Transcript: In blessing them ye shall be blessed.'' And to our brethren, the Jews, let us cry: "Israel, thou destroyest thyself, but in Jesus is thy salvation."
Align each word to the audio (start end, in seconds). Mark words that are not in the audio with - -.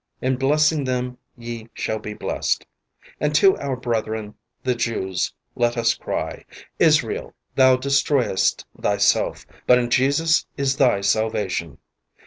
In 0.19 0.35
blessing 0.35 0.85
them 0.85 1.19
ye 1.37 1.69
shall 1.75 1.99
be 1.99 2.15
blessed.'' 2.15 2.65
And 3.19 3.35
to 3.35 3.55
our 3.59 3.75
brethren, 3.75 4.33
the 4.63 4.73
Jews, 4.73 5.31
let 5.55 5.77
us 5.77 5.93
cry: 5.93 6.43
"Israel, 6.79 7.35
thou 7.55 7.75
destroyest 7.75 8.65
thyself, 8.75 9.45
but 9.67 9.77
in 9.77 9.91
Jesus 9.91 10.47
is 10.57 10.77
thy 10.77 11.01
salvation." 11.01 11.77